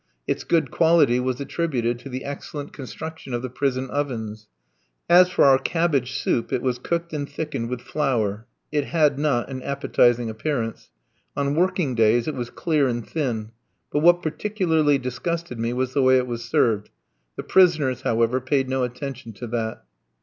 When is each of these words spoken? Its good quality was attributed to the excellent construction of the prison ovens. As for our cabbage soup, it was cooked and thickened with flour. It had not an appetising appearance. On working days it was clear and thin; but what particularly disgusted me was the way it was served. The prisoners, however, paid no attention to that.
Its 0.25 0.43
good 0.43 0.71
quality 0.71 1.19
was 1.19 1.39
attributed 1.39 1.99
to 1.99 2.09
the 2.09 2.23
excellent 2.25 2.73
construction 2.73 3.35
of 3.35 3.43
the 3.43 3.51
prison 3.51 3.87
ovens. 3.91 4.47
As 5.07 5.29
for 5.29 5.45
our 5.45 5.59
cabbage 5.59 6.13
soup, 6.13 6.51
it 6.51 6.63
was 6.63 6.79
cooked 6.79 7.13
and 7.13 7.29
thickened 7.29 7.69
with 7.69 7.81
flour. 7.81 8.47
It 8.71 8.85
had 8.85 9.19
not 9.19 9.47
an 9.51 9.61
appetising 9.61 10.27
appearance. 10.27 10.89
On 11.37 11.53
working 11.53 11.93
days 11.93 12.27
it 12.27 12.33
was 12.33 12.49
clear 12.49 12.87
and 12.87 13.07
thin; 13.07 13.51
but 13.91 13.99
what 13.99 14.23
particularly 14.23 14.97
disgusted 14.97 15.59
me 15.59 15.71
was 15.71 15.93
the 15.93 16.01
way 16.01 16.17
it 16.17 16.25
was 16.25 16.43
served. 16.43 16.89
The 17.35 17.43
prisoners, 17.43 18.01
however, 18.01 18.41
paid 18.41 18.67
no 18.67 18.81
attention 18.83 19.33
to 19.33 19.45
that. 19.49 19.83